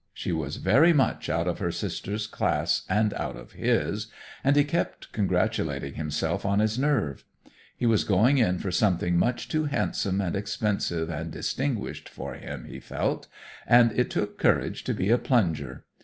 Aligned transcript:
She 0.15 0.31
was 0.31 0.55
very 0.55 0.93
much 0.93 1.29
out 1.29 1.47
of 1.47 1.59
her 1.59 1.71
sisters' 1.71 2.25
class 2.25 2.85
and 2.89 3.13
out 3.13 3.35
of 3.35 3.51
his, 3.51 4.07
and 4.43 4.55
he 4.55 4.63
kept 4.63 5.11
congratulating 5.11 5.93
himself 5.93 6.43
on 6.43 6.57
his 6.57 6.79
nerve. 6.79 7.23
He 7.77 7.85
was 7.85 8.03
going 8.03 8.39
in 8.39 8.57
for 8.57 8.71
something 8.71 9.15
much 9.15 9.47
too 9.47 9.65
handsome 9.65 10.19
and 10.19 10.35
expensive 10.35 11.11
and 11.11 11.29
distinguished 11.29 12.09
for 12.09 12.33
him, 12.33 12.65
he 12.65 12.79
felt, 12.79 13.27
and 13.67 13.91
it 13.91 14.09
took 14.09 14.39
courage 14.39 14.83
to 14.85 14.95
be 14.95 15.11
a 15.11 15.19
plunger. 15.19 15.85